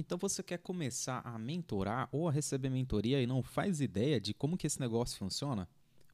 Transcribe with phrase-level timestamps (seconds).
[0.00, 4.32] Então você quer começar a mentorar ou a receber mentoria e não faz ideia de
[4.32, 5.68] como que esse negócio funciona?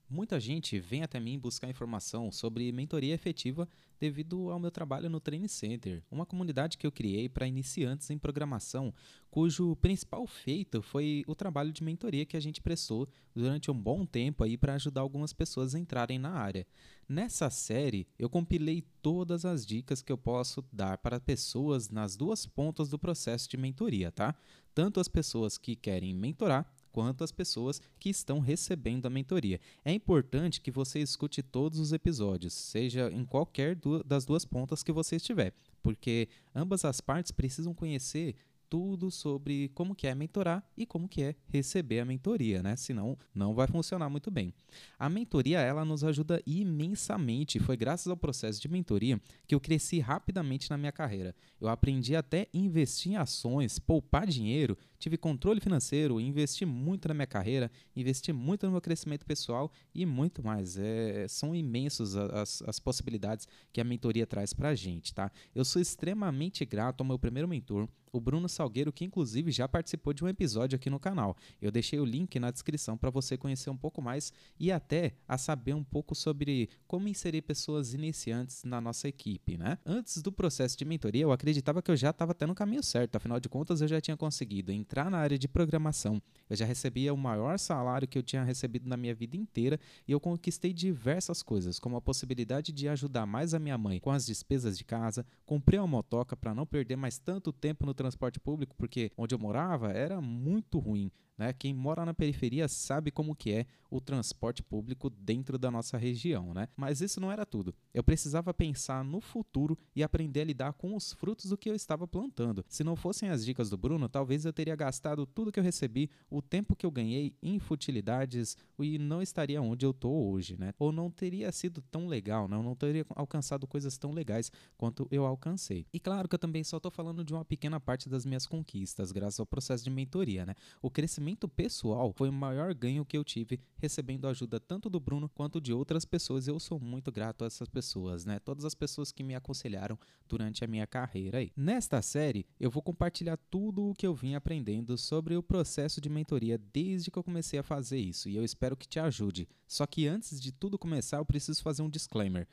[0.09, 5.19] Muita gente vem até mim buscar informação sobre mentoria efetiva devido ao meu trabalho no
[5.19, 8.95] Training Center, uma comunidade que eu criei para iniciantes em programação,
[9.29, 14.07] cujo principal feito foi o trabalho de mentoria que a gente prestou durante um bom
[14.07, 16.65] tempo aí para ajudar algumas pessoas a entrarem na área.
[17.09, 22.47] Nessa série, eu compilei todas as dicas que eu posso dar para pessoas nas duas
[22.47, 24.37] pontas do processo de mentoria, tá?
[24.73, 29.61] Tanto as pessoas que querem mentorar quanto as pessoas que estão recebendo a mentoria.
[29.85, 34.91] É importante que você escute todos os episódios, seja em qualquer das duas pontas que
[34.91, 38.35] você estiver, porque ambas as partes precisam conhecer
[38.69, 42.77] tudo sobre como que é mentorar e como que é receber a mentoria, né?
[42.77, 44.53] Senão não vai funcionar muito bem.
[44.99, 47.59] A mentoria ela nos ajuda imensamente.
[47.59, 51.35] Foi graças ao processo de mentoria que eu cresci rapidamente na minha carreira.
[51.61, 57.27] Eu aprendi até investir em ações, poupar dinheiro, tive controle financeiro, investi muito na minha
[57.27, 60.77] carreira, investi muito no meu crescimento pessoal e muito mais.
[60.77, 65.31] É, são imensos as, as possibilidades que a mentoria traz para a gente, tá?
[65.55, 70.13] Eu sou extremamente grato ao meu primeiro mentor, o Bruno Salgueiro, que inclusive já participou
[70.13, 71.37] de um episódio aqui no canal.
[71.61, 75.37] Eu deixei o link na descrição para você conhecer um pouco mais e até a
[75.37, 79.79] saber um pouco sobre como inserir pessoas iniciantes na nossa equipe, né?
[79.85, 83.17] Antes do processo de mentoria, eu acreditava que eu já estava até no caminho certo,
[83.17, 86.23] afinal de contas eu já tinha conseguido entrar na área de programação.
[86.49, 90.13] Eu já recebia o maior salário que eu tinha recebido na minha vida inteira e
[90.13, 94.25] eu conquistei diversas coisas, como a possibilidade de ajudar mais a minha mãe com as
[94.25, 98.77] despesas de casa, comprei uma motoca para não perder mais tanto tempo no transporte público,
[98.79, 101.11] porque onde eu morava era muito ruim.
[101.37, 101.53] Né?
[101.53, 106.53] Quem mora na periferia sabe como que é o transporte público dentro da nossa região,
[106.53, 106.69] né?
[106.77, 107.75] Mas isso não era tudo.
[107.95, 111.75] Eu precisava pensar no futuro e aprender a lidar com os frutos do que eu
[111.75, 112.65] estava plantando.
[112.69, 116.11] Se não fossem as dicas do Bruno, talvez eu teria gastado tudo que eu recebi,
[116.31, 120.73] o tempo que eu ganhei em futilidades e não estaria onde eu estou hoje, né?
[120.79, 125.25] Ou não teria sido tão legal, não, não teria alcançado coisas tão legais quanto eu
[125.25, 125.87] alcancei.
[125.93, 129.13] E claro que eu também só estou falando de uma pequena parte das minhas conquistas,
[129.13, 130.55] graças ao processo de mentoria, né?
[130.83, 135.01] O crescimento crescimento pessoal foi o maior ganho que eu tive recebendo ajuda tanto do
[135.01, 136.47] Bruno quanto de outras pessoas.
[136.47, 138.39] Eu sou muito grato a essas pessoas, né?
[138.39, 139.99] Todas as pessoas que me aconselharam
[140.29, 141.51] durante a minha carreira aí.
[141.57, 146.09] Nesta série, eu vou compartilhar tudo o que eu vim aprendendo sobre o processo de
[146.09, 149.49] mentoria desde que eu comecei a fazer isso e eu espero que te ajude.
[149.67, 152.47] Só que antes de tudo começar, eu preciso fazer um disclaimer.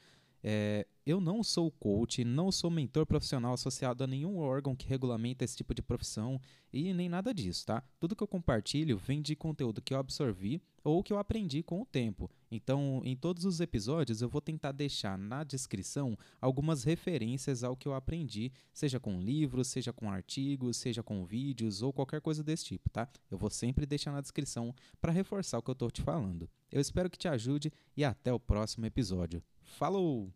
[0.43, 5.45] É, eu não sou coach, não sou mentor profissional associado a nenhum órgão que regulamenta
[5.45, 6.39] esse tipo de profissão
[6.71, 7.83] e nem nada disso, tá?
[7.99, 11.81] Tudo que eu compartilho vem de conteúdo que eu absorvi ou que eu aprendi com
[11.81, 12.29] o tempo.
[12.51, 17.87] Então, em todos os episódios, eu vou tentar deixar na descrição algumas referências ao que
[17.87, 22.65] eu aprendi, seja com livros, seja com artigos, seja com vídeos ou qualquer coisa desse
[22.65, 23.09] tipo, tá?
[23.31, 26.49] Eu vou sempre deixar na descrição para reforçar o que eu estou te falando.
[26.71, 29.41] Eu espero que te ajude e até o próximo episódio.
[29.63, 30.31] Falou!